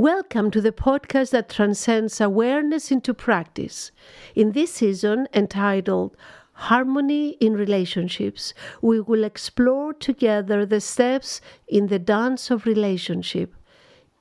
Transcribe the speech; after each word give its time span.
Welcome 0.00 0.52
to 0.52 0.60
the 0.60 0.70
podcast 0.70 1.30
that 1.30 1.48
transcends 1.48 2.20
awareness 2.20 2.92
into 2.92 3.12
practice. 3.12 3.90
In 4.36 4.52
this 4.52 4.74
season, 4.74 5.26
entitled 5.34 6.16
Harmony 6.52 7.30
in 7.40 7.54
Relationships, 7.54 8.54
we 8.80 9.00
will 9.00 9.24
explore 9.24 9.92
together 9.92 10.64
the 10.64 10.80
steps 10.80 11.40
in 11.66 11.88
the 11.88 11.98
dance 11.98 12.48
of 12.48 12.64
relationship. 12.64 13.52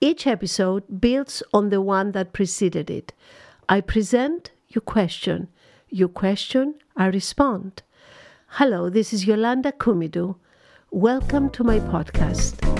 Each 0.01 0.25
episode 0.25 0.99
builds 0.99 1.43
on 1.53 1.69
the 1.69 1.79
one 1.79 2.11
that 2.13 2.33
preceded 2.33 2.89
it. 2.89 3.13
I 3.69 3.81
present, 3.81 4.49
you 4.69 4.81
question. 4.81 5.47
You 5.89 6.07
question, 6.07 6.73
I 6.95 7.05
respond. 7.05 7.83
Hello, 8.47 8.89
this 8.89 9.13
is 9.13 9.27
Yolanda 9.27 9.73
Kumidu. 9.73 10.37
Welcome 10.89 11.51
to 11.51 11.63
my 11.63 11.79
podcast. 11.79 12.76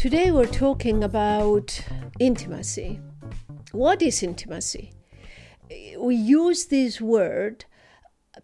Today 0.00 0.30
we're 0.30 0.46
talking 0.46 1.04
about 1.04 1.78
intimacy. 2.18 2.98
What 3.72 4.00
is 4.00 4.22
intimacy? 4.22 4.94
We 5.98 6.16
use 6.16 6.64
this 6.68 7.02
word, 7.02 7.66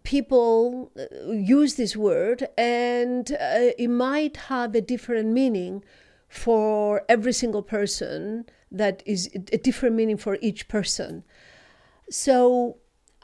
people 0.03 0.91
uh, 0.95 1.31
use 1.31 1.73
this 1.73 1.97
word, 1.97 2.47
and 2.59 3.31
uh, 3.31 3.73
it 3.75 3.87
might 3.87 4.37
have 4.37 4.75
a 4.75 4.81
different 4.81 5.29
meaning 5.29 5.83
for 6.29 7.01
every 7.09 7.33
single 7.33 7.63
person, 7.63 8.45
that 8.71 9.01
is 9.07 9.27
a 9.33 9.57
different 9.57 9.95
meaning 9.95 10.17
for 10.17 10.37
each 10.41 10.67
person. 10.67 11.23
So 12.11 12.77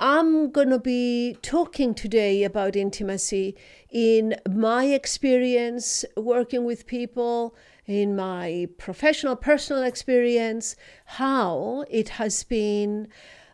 I'm 0.05 0.51
going 0.51 0.69
to 0.71 0.79
be 0.79 1.37
talking 1.41 1.93
today 1.93 2.43
about 2.43 2.75
intimacy 2.75 3.55
in 3.89 4.35
my 4.51 4.87
experience 4.87 6.03
working 6.17 6.65
with 6.65 6.87
people, 6.87 7.55
in 7.85 8.13
my 8.13 8.67
professional, 8.77 9.37
personal 9.37 9.81
experience, 9.83 10.75
how 11.05 11.85
it 11.89 12.09
has 12.19 12.43
been 12.43 13.07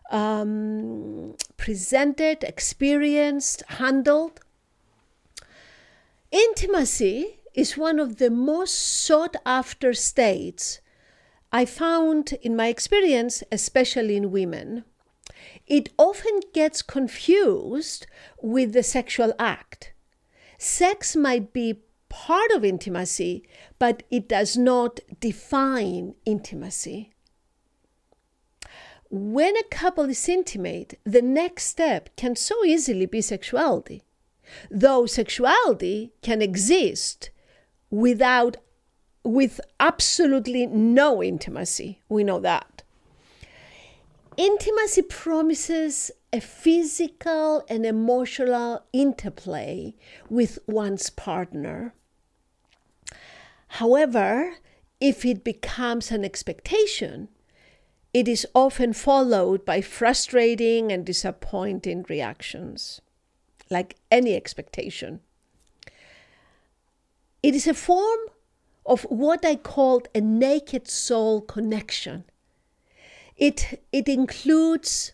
um, 0.09 1.35
presented, 1.57 2.43
experienced, 2.43 3.61
handled. 3.67 4.39
Intimacy 6.31 7.41
is 7.53 7.77
one 7.77 7.99
of 7.99 8.15
the 8.15 8.31
most 8.31 8.73
sought 8.73 9.35
after 9.45 9.93
states 9.93 10.81
I 11.51 11.65
found 11.65 12.33
in 12.41 12.55
my 12.55 12.69
experience, 12.69 13.43
especially 13.51 14.15
in 14.15 14.31
women 14.31 14.83
it 15.69 15.89
often 15.97 16.39
gets 16.53 16.81
confused 16.81 18.07
with 18.41 18.73
the 18.73 18.83
sexual 18.83 19.33
act. 19.37 19.93
Sex 20.57 21.15
might 21.15 21.53
be 21.53 21.81
part 22.09 22.51
of 22.51 22.65
intimacy, 22.65 23.47
but 23.77 24.03
it 24.09 24.27
does 24.27 24.57
not 24.57 24.99
define 25.19 26.15
intimacy. 26.25 27.13
When 29.11 29.55
a 29.55 29.63
couple 29.63 30.05
is 30.05 30.27
intimate, 30.27 30.99
the 31.03 31.21
next 31.21 31.65
step 31.65 32.15
can 32.15 32.35
so 32.35 32.65
easily 32.65 33.05
be 33.05 33.21
sexuality, 33.21 34.03
though 34.69 35.05
sexuality 35.05 36.11
can 36.21 36.41
exist 36.41 37.29
without 37.89 38.57
with 39.23 39.59
absolutely 39.79 40.65
no 40.65 41.21
intimacy. 41.23 42.01
We 42.09 42.23
know 42.23 42.39
that. 42.39 42.78
Intimacy 44.39 45.01
promises 45.01 46.11
a 46.31 46.39
physical 46.39 47.65
and 47.67 47.85
emotional 47.85 48.85
interplay 48.93 49.95
with 50.29 50.59
one's 50.65 51.09
partner. 51.09 51.93
However, 53.67 54.53
if 55.01 55.25
it 55.25 55.43
becomes 55.43 56.09
an 56.09 56.23
expectation, 56.23 57.27
it 58.13 58.29
is 58.29 58.47
often 58.55 58.93
followed 58.93 59.65
by 59.65 59.81
frustrating 59.81 60.89
and 60.89 61.05
disappointing 61.05 62.05
reactions, 62.07 63.01
like 63.69 63.97
any 64.09 64.37
expectation. 64.37 65.19
It 67.43 67.55
is 67.55 67.67
a 67.67 67.73
form 67.73 68.19
of 68.85 69.01
what 69.09 69.43
I 69.43 69.57
called 69.57 70.07
a 70.15 70.21
naked 70.21 70.87
soul 70.87 71.41
connection 71.41 72.23
it, 73.39 73.81
it 73.91 74.09
includes 74.09 75.13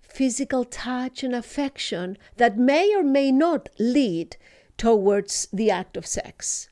physical 0.00 0.64
touch 0.64 1.22
and 1.22 1.34
affection 1.34 2.18
that 2.36 2.58
may 2.58 2.94
or 2.94 3.02
may 3.02 3.32
not 3.32 3.68
lead 3.78 4.36
towards 4.76 5.48
the 5.52 5.70
act 5.70 5.96
of 5.96 6.06
sex. 6.06 6.68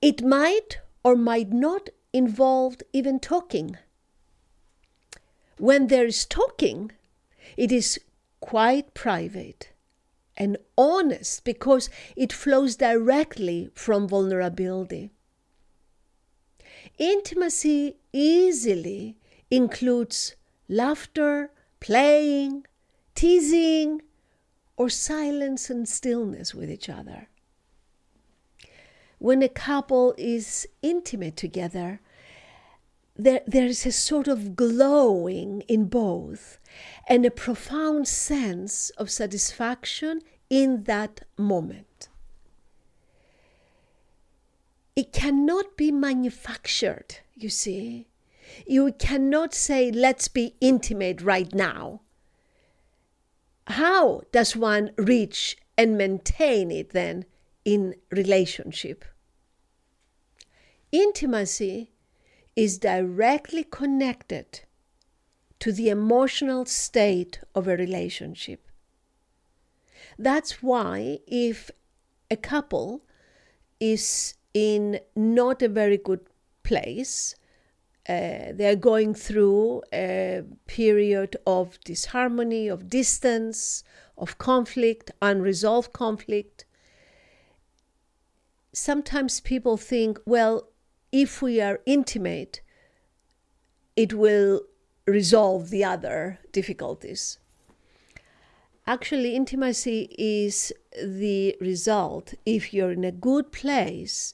It 0.00 0.22
might 0.22 0.78
or 1.02 1.16
might 1.16 1.52
not 1.52 1.90
involve 2.12 2.76
even 2.92 3.18
talking. 3.18 3.76
When 5.58 5.88
there 5.88 6.06
is 6.06 6.24
talking, 6.24 6.92
it 7.56 7.72
is 7.72 7.98
quite 8.40 8.94
private 8.94 9.70
and 10.36 10.56
honest 10.76 11.44
because 11.44 11.90
it 12.14 12.32
flows 12.32 12.76
directly 12.76 13.70
from 13.74 14.06
vulnerability. 14.06 15.10
Intimacy 16.98 17.96
easily 18.12 19.16
includes 19.50 20.34
laughter, 20.68 21.50
playing, 21.80 22.66
teasing, 23.14 24.02
or 24.76 24.88
silence 24.88 25.70
and 25.70 25.88
stillness 25.88 26.54
with 26.54 26.70
each 26.70 26.88
other. 26.88 27.28
When 29.18 29.42
a 29.42 29.48
couple 29.48 30.14
is 30.16 30.68
intimate 30.82 31.36
together, 31.36 32.00
there, 33.16 33.40
there 33.46 33.66
is 33.66 33.84
a 33.84 33.90
sort 33.90 34.28
of 34.28 34.54
glowing 34.54 35.62
in 35.62 35.86
both 35.86 36.60
and 37.08 37.26
a 37.26 37.30
profound 37.30 38.06
sense 38.06 38.90
of 38.90 39.10
satisfaction 39.10 40.22
in 40.48 40.84
that 40.84 41.22
moment. 41.36 41.87
It 44.98 45.12
cannot 45.12 45.76
be 45.76 45.92
manufactured, 45.92 47.18
you 47.36 47.50
see. 47.50 48.08
You 48.66 48.92
cannot 48.98 49.54
say, 49.54 49.92
let's 49.92 50.26
be 50.26 50.56
intimate 50.60 51.22
right 51.22 51.54
now. 51.54 52.00
How 53.68 54.22
does 54.32 54.56
one 54.56 54.90
reach 54.98 55.56
and 55.76 55.96
maintain 55.96 56.72
it 56.72 56.90
then 56.90 57.26
in 57.64 57.94
relationship? 58.10 59.04
Intimacy 60.90 61.92
is 62.56 62.78
directly 62.78 63.62
connected 63.62 64.62
to 65.60 65.70
the 65.70 65.90
emotional 65.90 66.66
state 66.66 67.38
of 67.54 67.68
a 67.68 67.76
relationship. 67.76 68.66
That's 70.18 70.60
why, 70.60 71.20
if 71.28 71.70
a 72.32 72.36
couple 72.36 73.04
is 73.78 74.34
in 74.54 75.00
not 75.14 75.62
a 75.62 75.68
very 75.68 75.96
good 75.96 76.20
place. 76.62 77.34
Uh, 78.08 78.52
they 78.54 78.66
are 78.66 78.76
going 78.76 79.12
through 79.14 79.82
a 79.92 80.42
period 80.66 81.36
of 81.46 81.78
disharmony, 81.84 82.68
of 82.68 82.88
distance, 82.88 83.84
of 84.16 84.38
conflict, 84.38 85.10
unresolved 85.20 85.92
conflict. 85.92 86.64
Sometimes 88.72 89.40
people 89.40 89.76
think, 89.76 90.18
well, 90.24 90.68
if 91.12 91.42
we 91.42 91.60
are 91.60 91.80
intimate, 91.84 92.60
it 93.96 94.14
will 94.14 94.62
resolve 95.06 95.70
the 95.70 95.84
other 95.84 96.38
difficulties. 96.52 97.38
Actually, 98.88 99.36
intimacy 99.36 100.14
is 100.18 100.72
the 101.04 101.54
result 101.60 102.32
if 102.46 102.72
you're 102.72 102.90
in 102.90 103.04
a 103.04 103.12
good 103.12 103.52
place 103.52 104.32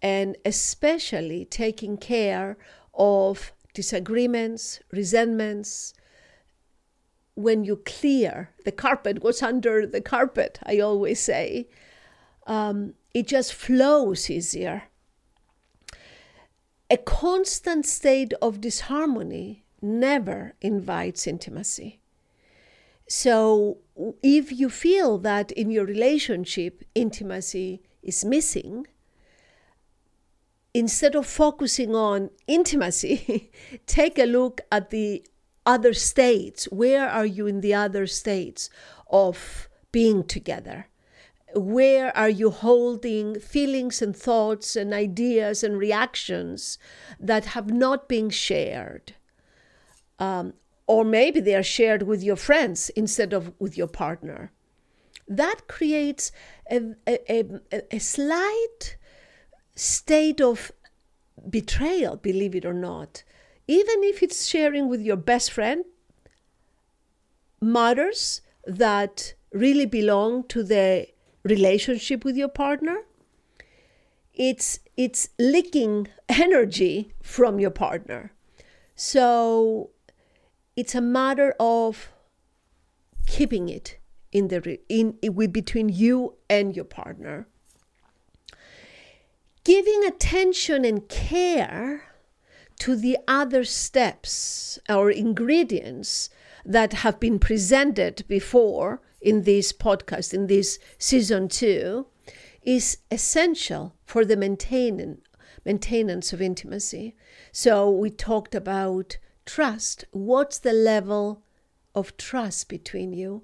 and 0.00 0.36
especially 0.44 1.44
taking 1.44 1.96
care 1.96 2.56
of 2.94 3.50
disagreements, 3.74 4.78
resentments. 4.92 5.92
When 7.34 7.64
you 7.64 7.82
clear 7.84 8.50
the 8.64 8.70
carpet, 8.70 9.24
what's 9.24 9.42
under 9.42 9.84
the 9.84 10.00
carpet, 10.00 10.60
I 10.62 10.78
always 10.78 11.18
say, 11.18 11.68
um, 12.46 12.94
it 13.12 13.26
just 13.26 13.54
flows 13.54 14.30
easier. 14.30 14.84
A 16.88 16.96
constant 16.96 17.84
state 17.84 18.34
of 18.40 18.60
disharmony 18.60 19.64
never 19.82 20.54
invites 20.60 21.26
intimacy. 21.26 21.98
So 23.08 23.78
if 24.22 24.52
you 24.52 24.68
feel 24.68 25.18
that 25.18 25.52
in 25.52 25.70
your 25.70 25.84
relationship 25.84 26.82
intimacy 26.94 27.82
is 28.02 28.24
missing, 28.24 28.86
instead 30.74 31.14
of 31.14 31.26
focusing 31.26 31.94
on 31.94 32.30
intimacy, 32.46 33.50
take 33.86 34.18
a 34.18 34.26
look 34.26 34.60
at 34.70 34.90
the 34.90 35.24
other 35.64 35.94
states. 35.94 36.66
Where 36.66 37.08
are 37.08 37.26
you 37.26 37.46
in 37.46 37.60
the 37.60 37.74
other 37.74 38.06
states 38.06 38.70
of 39.10 39.68
being 39.90 40.24
together? 40.24 40.88
Where 41.54 42.14
are 42.16 42.28
you 42.28 42.50
holding 42.50 43.40
feelings 43.40 44.02
and 44.02 44.14
thoughts 44.14 44.76
and 44.76 44.92
ideas 44.92 45.64
and 45.64 45.78
reactions 45.78 46.78
that 47.18 47.46
have 47.46 47.70
not 47.70 48.08
been 48.08 48.30
shared? 48.30 49.14
Um, 50.18 50.54
or 50.86 51.04
maybe 51.04 51.40
they 51.40 51.54
are 51.54 51.62
shared 51.62 52.02
with 52.02 52.22
your 52.22 52.36
friends 52.36 52.90
instead 52.90 53.32
of 53.32 53.52
with 53.58 53.76
your 53.76 53.88
partner. 53.88 54.52
That 55.28 55.66
creates 55.66 56.30
a, 56.70 56.94
a, 57.06 57.44
a, 57.72 57.96
a 57.96 57.98
slight 57.98 58.96
state 59.74 60.40
of 60.40 60.70
betrayal, 61.50 62.16
believe 62.16 62.54
it 62.54 62.64
or 62.64 62.72
not. 62.72 63.24
Even 63.66 64.04
if 64.04 64.22
it's 64.22 64.46
sharing 64.46 64.88
with 64.88 65.00
your 65.00 65.16
best 65.16 65.50
friend, 65.50 65.84
matters 67.60 68.40
that 68.64 69.34
really 69.52 69.86
belong 69.86 70.44
to 70.44 70.62
the 70.62 71.08
relationship 71.42 72.24
with 72.24 72.36
your 72.36 72.48
partner. 72.48 73.02
It's 74.34 74.80
it's 74.96 75.30
leaking 75.38 76.08
energy 76.28 77.12
from 77.22 77.58
your 77.58 77.70
partner. 77.70 78.32
So 78.94 79.90
it's 80.76 80.94
a 80.94 81.00
matter 81.00 81.54
of 81.58 82.12
keeping 83.26 83.68
it 83.68 83.98
in 84.30 84.48
the 84.48 84.78
in, 84.88 85.16
in 85.22 85.50
between 85.50 85.88
you 85.88 86.34
and 86.48 86.76
your 86.76 86.84
partner. 86.84 87.48
Giving 89.64 90.04
attention 90.04 90.84
and 90.84 91.08
care 91.08 92.04
to 92.78 92.94
the 92.94 93.18
other 93.26 93.64
steps 93.64 94.78
or 94.88 95.10
ingredients 95.10 96.28
that 96.64 96.92
have 96.92 97.18
been 97.18 97.38
presented 97.38 98.24
before 98.28 99.00
in 99.20 99.42
this 99.42 99.72
podcast 99.72 100.34
in 100.34 100.46
this 100.46 100.78
season 100.98 101.48
2 101.48 102.06
is 102.62 102.98
essential 103.10 103.94
for 104.04 104.24
the 104.24 104.36
maintenance 104.36 105.20
maintenance 105.64 106.32
of 106.32 106.40
intimacy. 106.40 107.16
So 107.50 107.90
we 107.90 108.10
talked 108.10 108.54
about 108.54 109.18
trust. 109.46 110.04
What's 110.10 110.58
the 110.58 110.72
level 110.72 111.42
of 111.94 112.16
trust 112.16 112.68
between 112.68 113.12
you? 113.12 113.42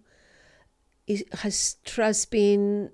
Is, 1.07 1.25
has 1.41 1.77
trust 1.85 2.31
been 2.31 2.91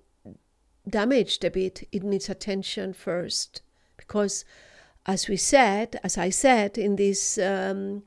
damaged 0.88 1.44
a 1.44 1.50
bit? 1.50 1.88
It 1.90 2.02
needs 2.02 2.28
attention 2.28 2.92
first 2.92 3.62
because, 3.96 4.44
as 5.06 5.28
we 5.28 5.36
said, 5.36 5.98
as 6.04 6.16
I 6.16 6.30
said 6.30 6.78
in 6.78 6.96
this 6.96 7.38
um, 7.38 8.04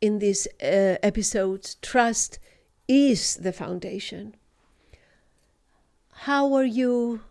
in 0.00 0.18
this 0.18 0.48
uh, 0.62 0.96
episode, 1.02 1.76
trust 1.82 2.38
is 2.88 3.36
the 3.36 3.52
foundation. 3.52 4.34
How 6.24 6.52
are 6.54 6.64
you 6.64 7.22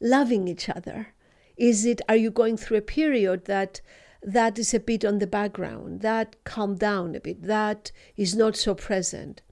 loving 0.00 0.48
each 0.48 0.68
other? 0.68 1.08
Is 1.56 1.84
it 1.84 2.00
are 2.08 2.16
you 2.16 2.30
going 2.30 2.56
through 2.56 2.78
a 2.78 2.82
period 2.82 3.44
that 3.46 3.80
that 4.22 4.58
is 4.58 4.74
a 4.74 4.80
bit 4.80 5.04
on 5.04 5.18
the 5.18 5.26
background, 5.26 6.00
that 6.00 6.36
calm 6.44 6.74
down 6.74 7.14
a 7.14 7.20
bit, 7.20 7.42
that 7.42 7.92
is 8.16 8.34
not 8.34 8.56
so 8.56 8.74
present. 8.74 9.42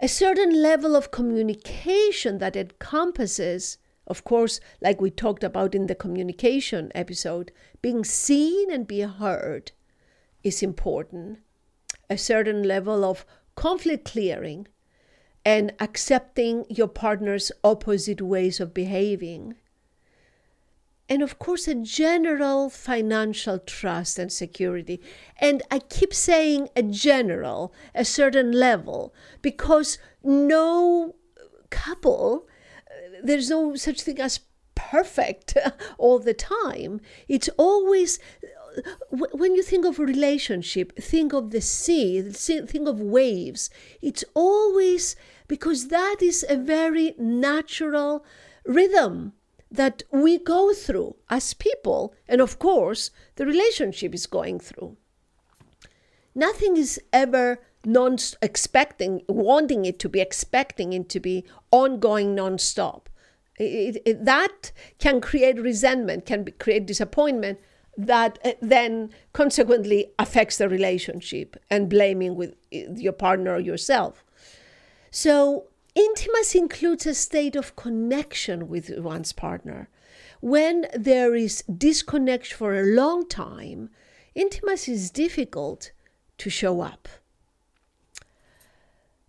A 0.00 0.08
certain 0.08 0.62
level 0.62 0.94
of 0.94 1.10
communication 1.10 2.38
that 2.38 2.54
encompasses, 2.54 3.78
of 4.06 4.22
course, 4.22 4.60
like 4.80 5.00
we 5.00 5.10
talked 5.10 5.42
about 5.42 5.74
in 5.74 5.88
the 5.88 5.94
communication 5.94 6.92
episode, 6.94 7.50
being 7.82 8.04
seen 8.04 8.70
and 8.70 8.86
being 8.86 9.08
heard 9.08 9.72
is 10.44 10.62
important. 10.62 11.40
A 12.08 12.16
certain 12.16 12.62
level 12.62 13.04
of 13.04 13.26
conflict 13.56 14.04
clearing 14.04 14.68
and 15.44 15.72
accepting 15.80 16.64
your 16.68 16.88
partner's 16.88 17.50
opposite 17.64 18.20
ways 18.20 18.60
of 18.60 18.72
behaving 18.72 19.56
and 21.08 21.22
of 21.22 21.38
course 21.38 21.66
a 21.66 21.74
general 21.74 22.68
financial 22.70 23.58
trust 23.58 24.18
and 24.18 24.32
security. 24.32 25.00
And 25.40 25.62
i 25.70 25.78
keep 25.78 26.12
saying 26.12 26.68
a 26.76 26.82
general 26.82 27.72
a 27.94 28.04
certain 28.04 28.52
level 28.52 29.14
because 29.42 29.98
no 30.22 31.14
couple 31.70 32.46
uh, 32.90 33.20
there's 33.22 33.50
no 33.50 33.74
such 33.76 34.02
thing 34.02 34.20
as 34.20 34.40
perfect 34.74 35.56
all 35.98 36.18
the 36.18 36.34
time. 36.34 37.00
It's 37.26 37.50
always 37.56 38.18
uh, 38.78 39.26
when 39.32 39.54
you 39.54 39.62
think 39.62 39.84
of 39.84 39.98
a 39.98 40.04
relationship 40.04 40.96
think 40.96 41.32
of 41.32 41.50
the 41.50 41.60
sea 41.60 42.22
think 42.22 42.88
of 42.88 43.00
waves. 43.00 43.70
It's 44.00 44.24
always 44.34 45.16
because 45.48 45.88
that 45.88 46.16
is 46.20 46.44
a 46.48 46.56
very 46.56 47.14
natural 47.18 48.24
rhythm 48.64 49.32
that 49.70 50.02
we 50.10 50.38
go 50.38 50.72
through 50.72 51.16
as 51.28 51.54
people, 51.54 52.14
and 52.28 52.40
of 52.40 52.58
course, 52.58 53.10
the 53.36 53.46
relationship 53.46 54.14
is 54.14 54.26
going 54.26 54.60
through. 54.60 54.96
Nothing 56.34 56.76
is 56.76 57.00
ever 57.12 57.60
non 57.84 58.18
expecting, 58.42 59.22
wanting 59.28 59.84
it 59.84 59.98
to 60.00 60.08
be, 60.08 60.20
expecting 60.20 60.92
it 60.92 61.08
to 61.10 61.20
be 61.20 61.44
ongoing 61.70 62.34
non-stop. 62.34 63.08
It, 63.58 64.00
it, 64.04 64.24
that 64.24 64.72
can 64.98 65.20
create 65.20 65.60
resentment, 65.60 66.26
can 66.26 66.44
be, 66.44 66.52
create 66.52 66.86
disappointment 66.86 67.58
that 67.96 68.38
uh, 68.44 68.52
then 68.62 69.10
consequently 69.32 70.12
affects 70.18 70.58
the 70.58 70.68
relationship 70.68 71.56
and 71.68 71.88
blaming 71.88 72.36
with 72.36 72.50
uh, 72.72 72.94
your 72.94 73.12
partner 73.12 73.54
or 73.54 73.58
yourself. 73.58 74.24
So 75.10 75.66
Intimacy 75.98 76.60
includes 76.60 77.06
a 77.06 77.14
state 77.14 77.56
of 77.56 77.74
connection 77.74 78.68
with 78.68 78.96
one's 79.00 79.32
partner. 79.32 79.88
When 80.40 80.86
there 80.96 81.34
is 81.34 81.62
disconnection 81.62 82.56
for 82.56 82.72
a 82.78 82.84
long 82.86 83.28
time, 83.28 83.90
intimacy 84.32 84.92
is 84.92 85.10
difficult 85.10 85.90
to 86.36 86.50
show 86.50 86.82
up. 86.82 87.08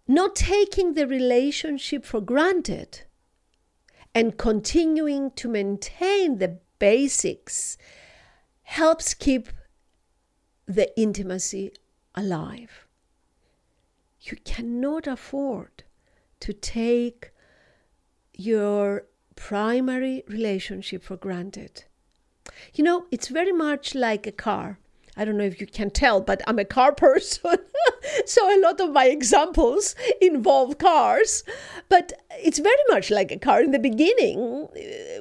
Not 0.07 0.35
taking 0.35 0.93
the 0.93 1.07
relationship 1.07 2.05
for 2.05 2.21
granted 2.21 3.01
and 4.13 4.37
continuing 4.37 5.31
to 5.31 5.47
maintain 5.49 6.37
the 6.37 6.59
basics 6.77 7.79
helps 8.61 9.15
keep 9.15 9.49
the 10.67 10.95
intimacy 10.99 11.71
alive. 12.13 12.85
You 14.21 14.37
cannot 14.45 15.07
afford 15.07 15.83
to 16.41 16.53
take 16.53 17.31
your 18.33 19.05
primary 19.35 20.23
relationship 20.27 21.03
for 21.03 21.17
granted. 21.17 21.85
You 22.73 22.83
know, 22.83 23.05
it's 23.11 23.27
very 23.27 23.51
much 23.51 23.95
like 23.95 24.27
a 24.27 24.31
car. 24.31 24.79
I 25.19 25.25
don't 25.25 25.37
know 25.37 25.43
if 25.43 25.59
you 25.59 25.67
can 25.67 25.89
tell, 25.89 26.21
but 26.21 26.41
I'm 26.47 26.59
a 26.59 26.65
car 26.65 26.93
person. 27.07 27.57
so 28.25 28.41
a 28.47 28.61
lot 28.61 28.79
of 28.79 28.91
my 28.91 29.05
examples 29.05 29.95
involve 30.21 30.77
cars. 30.77 31.43
But 31.89 32.13
it's 32.31 32.59
very 32.59 32.83
much 32.89 33.11
like 33.11 33.31
a 33.31 33.37
car. 33.37 33.61
In 33.61 33.71
the 33.71 33.79
beginning, 33.79 34.69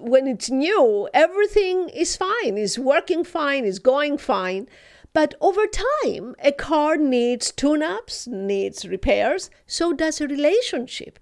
when 0.00 0.28
it's 0.28 0.50
new, 0.50 1.08
everything 1.12 1.88
is 1.88 2.16
fine, 2.16 2.56
is 2.56 2.78
working 2.78 3.24
fine, 3.24 3.64
is 3.64 3.80
going 3.80 4.18
fine. 4.18 4.68
But 5.12 5.34
over 5.40 5.66
time, 5.66 6.34
a 6.38 6.52
car 6.52 6.96
needs 6.96 7.50
tune 7.50 7.82
ups, 7.82 8.26
needs 8.26 8.86
repairs, 8.86 9.50
so 9.66 9.92
does 9.92 10.20
a 10.20 10.28
relationship. 10.28 11.18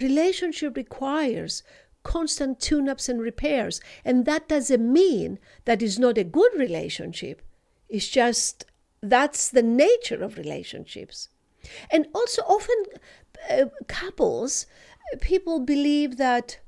Relationship 0.00 0.76
requires 0.76 1.62
constant 2.02 2.60
tune 2.60 2.88
ups 2.88 3.08
and 3.08 3.20
repairs. 3.20 3.80
And 4.04 4.26
that 4.26 4.48
doesn't 4.48 4.92
mean 4.92 5.38
that 5.64 5.82
it's 5.82 5.98
not 5.98 6.18
a 6.18 6.24
good 6.24 6.52
relationship. 6.56 7.42
It's 7.88 8.08
just 8.08 8.66
that's 9.00 9.48
the 9.48 9.62
nature 9.62 10.22
of 10.22 10.36
relationships. 10.36 11.28
And 11.90 12.06
also, 12.14 12.42
often 12.42 12.84
uh, 13.50 13.64
couples, 13.86 14.66
people 15.20 15.60
believe 15.60 16.16
that 16.18 16.58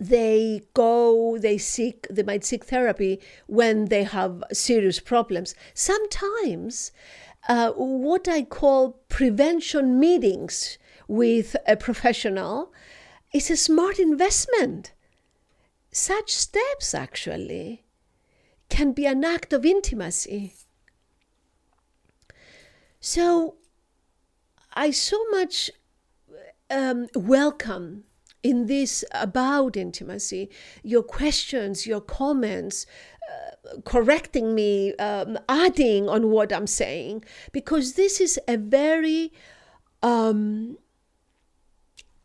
they 0.00 0.62
go 0.74 1.38
they 1.38 1.58
seek 1.58 2.06
they 2.10 2.22
might 2.22 2.44
seek 2.44 2.64
therapy 2.64 3.20
when 3.46 3.86
they 3.86 4.04
have 4.04 4.42
serious 4.52 5.00
problems. 5.00 5.54
Sometimes 5.74 6.92
uh, 7.48 7.70
what 7.72 8.28
i 8.28 8.42
call 8.42 8.92
prevention 9.08 9.98
meetings 9.98 10.78
with 11.08 11.56
a 11.66 11.76
professional 11.76 12.72
is 13.32 13.50
a 13.50 13.56
smart 13.56 13.98
investment. 13.98 14.92
Such 15.92 16.30
steps 16.32 16.94
actually 16.94 17.84
can 18.68 18.92
be 18.92 19.06
an 19.06 19.24
act 19.24 19.52
of 19.52 19.64
intimacy. 19.64 20.54
So 23.00 23.56
i 24.72 24.90
so 24.90 25.24
much 25.30 25.70
um, 26.68 27.06
welcome 27.14 28.04
in 28.46 28.66
this 28.66 29.04
about 29.10 29.76
intimacy 29.76 30.48
your 30.84 31.02
questions, 31.02 31.84
your 31.84 32.00
comments, 32.00 32.86
uh, 33.28 33.80
correcting 33.84 34.54
me, 34.54 34.94
um, 34.96 35.36
adding 35.48 36.08
on 36.08 36.30
what 36.30 36.52
I'm 36.52 36.68
saying, 36.68 37.24
because 37.50 37.94
this 37.94 38.20
is 38.20 38.38
a 38.46 38.56
very 38.56 39.32
um, 40.00 40.78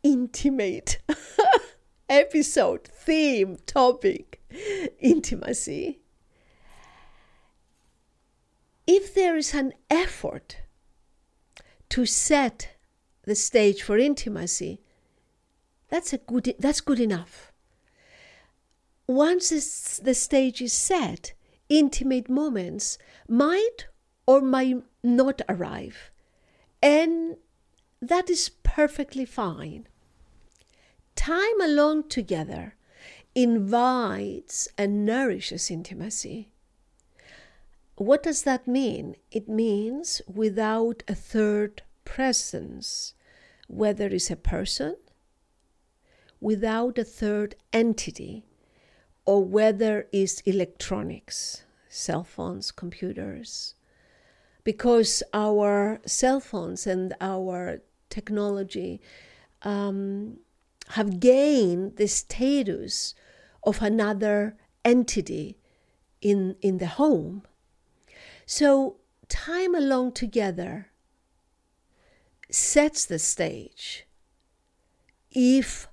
intimate 0.04 0.98
episode, 2.08 2.84
theme, 2.86 3.58
topic 3.66 4.40
intimacy. 5.00 5.98
If 8.86 9.12
there 9.12 9.36
is 9.36 9.54
an 9.54 9.72
effort 9.90 10.58
to 11.88 12.06
set 12.06 12.76
the 13.24 13.34
stage 13.34 13.82
for 13.82 13.98
intimacy, 13.98 14.82
that's 15.92 16.14
a 16.14 16.16
good 16.16 16.54
that's 16.58 16.80
good 16.80 16.98
enough. 16.98 17.52
Once 19.06 19.98
the 19.98 20.14
stage 20.14 20.62
is 20.62 20.72
set, 20.72 21.34
intimate 21.68 22.30
moments 22.30 22.96
might 23.28 23.88
or 24.26 24.40
might 24.40 24.82
not 25.02 25.42
arrive. 25.50 26.10
And 26.82 27.36
that 28.00 28.30
is 28.30 28.48
perfectly 28.62 29.26
fine. 29.26 29.86
Time 31.14 31.60
alone 31.60 32.08
together 32.08 32.74
invites 33.34 34.68
and 34.78 35.04
nourishes 35.04 35.70
intimacy. 35.70 36.52
What 37.96 38.22
does 38.22 38.44
that 38.44 38.66
mean? 38.66 39.16
It 39.30 39.46
means 39.46 40.22
without 40.26 41.02
a 41.06 41.14
third 41.14 41.82
presence, 42.06 43.12
whether 43.68 44.06
it's 44.06 44.30
a 44.30 44.36
person, 44.36 44.96
without 46.42 46.98
a 46.98 47.04
third 47.04 47.54
entity, 47.72 48.44
or 49.24 49.44
whether 49.44 50.08
it's 50.12 50.40
electronics, 50.40 51.62
cell 51.88 52.24
phones, 52.24 52.72
computers. 52.72 53.76
Because 54.64 55.22
our 55.32 56.00
cell 56.04 56.40
phones 56.40 56.84
and 56.84 57.14
our 57.20 57.78
technology 58.10 59.00
um, 59.62 60.38
have 60.88 61.20
gained 61.20 61.96
the 61.96 62.08
status 62.08 63.14
of 63.62 63.80
another 63.80 64.56
entity 64.84 65.58
in, 66.20 66.56
in 66.60 66.78
the 66.78 66.88
home. 66.88 67.42
So, 68.46 68.96
time 69.28 69.76
alone 69.76 70.10
together 70.10 70.88
sets 72.50 73.04
the 73.04 73.20
stage. 73.20 74.06
If 75.30 75.88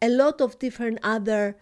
a 0.00 0.08
lot 0.08 0.40
of 0.40 0.58
different 0.58 0.98
other 1.02 1.56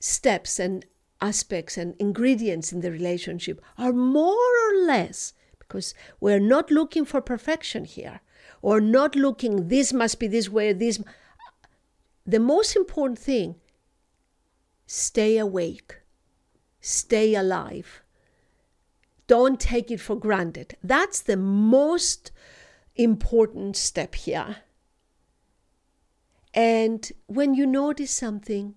steps 0.00 0.58
and 0.58 0.84
aspects 1.20 1.76
and 1.76 1.94
ingredients 1.98 2.72
in 2.72 2.80
the 2.80 2.90
relationship 2.90 3.60
are 3.78 3.92
more 3.92 4.34
or 4.34 4.86
less, 4.86 5.32
because 5.58 5.94
we're 6.20 6.40
not 6.40 6.70
looking 6.70 7.04
for 7.04 7.20
perfection 7.20 7.84
here, 7.84 8.20
or 8.62 8.80
not 8.80 9.16
looking, 9.16 9.68
this 9.68 9.92
must 9.92 10.18
be 10.18 10.26
this 10.26 10.48
way, 10.48 10.72
this. 10.72 11.02
The 12.26 12.40
most 12.40 12.76
important 12.76 13.18
thing 13.18 13.56
stay 14.86 15.38
awake, 15.38 16.00
stay 16.80 17.34
alive. 17.34 18.02
Don't 19.26 19.58
take 19.58 19.90
it 19.90 20.00
for 20.00 20.14
granted. 20.14 20.76
That's 20.84 21.20
the 21.20 21.36
most 21.36 22.30
important 22.94 23.76
step 23.76 24.14
here. 24.14 24.58
And 26.56 27.12
when 27.26 27.52
you 27.54 27.66
notice 27.66 28.10
something, 28.10 28.76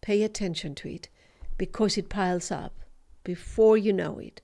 pay 0.00 0.24
attention 0.24 0.74
to 0.74 0.88
it 0.92 1.08
because 1.56 1.96
it 1.96 2.08
piles 2.08 2.50
up 2.50 2.74
before 3.22 3.78
you 3.78 3.92
know 3.92 4.18
it. 4.18 4.42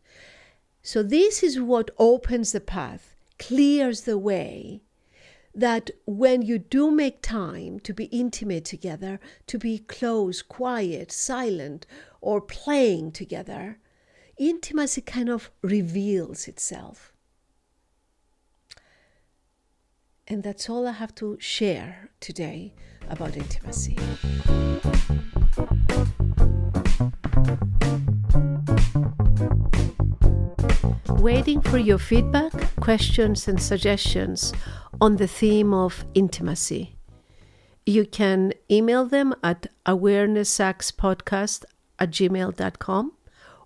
So, 0.83 1.03
this 1.03 1.43
is 1.43 1.61
what 1.61 1.91
opens 1.99 2.53
the 2.53 2.61
path, 2.61 3.17
clears 3.41 4.03
the 4.03 4.17
way 4.17 4.83
that 5.53 5.91
when 6.07 6.43
you 6.43 6.59
do 6.59 6.93
make 6.93 7.23
time 7.23 7.81
to 7.81 7.93
be 7.93 8.05
intimate 8.05 8.65
together, 8.65 9.19
to 9.49 9.59
be 9.59 9.79
close, 9.79 10.41
quiet, 10.43 11.11
silent, 11.11 11.87
or 12.21 12.41
playing 12.41 13.11
together, 13.11 13.79
intimacy 14.37 15.01
kind 15.01 15.29
of 15.29 15.51
reveals 15.63 16.47
itself. 16.47 17.16
And 20.29 20.43
that's 20.43 20.69
all 20.69 20.89
I 20.89 20.93
have 20.93 21.15
to 21.17 21.37
share 21.39 22.11
today 22.21 22.75
about 23.09 23.37
intimacy. 23.37 23.97
Waiting 31.21 31.61
for 31.61 31.79
your 31.79 31.99
feedback, 31.99 32.53
questions, 32.81 33.47
and 33.47 33.63
suggestions 33.63 34.53
on 35.01 35.17
the 35.17 35.29
theme 35.29 35.73
of 35.73 36.05
intimacy. 36.15 36.97
You 37.85 38.05
can 38.05 38.53
email 38.69 39.07
them 39.07 39.33
at 39.45 39.69
awarenesssaxpodcast 39.87 41.65
at 42.01 42.11
gmail.com 42.11 43.13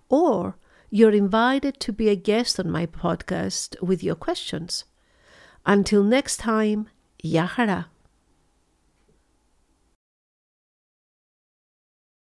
or 0.09 0.57
you're 0.91 1.11
invited 1.11 1.79
to 1.79 1.91
be 1.91 2.09
a 2.09 2.15
guest 2.15 2.59
on 2.59 2.69
my 2.69 2.85
podcast 2.85 3.81
with 3.81 4.03
your 4.03 4.15
questions. 4.15 4.83
Until 5.65 6.03
next 6.03 6.37
time, 6.37 6.89
Yahara. 7.21 7.90